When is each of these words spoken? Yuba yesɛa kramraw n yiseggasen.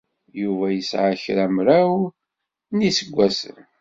Yuba 0.41 0.65
yesɛa 0.71 1.13
kramraw 1.23 1.91
n 2.75 2.77
yiseggasen. 2.85 3.57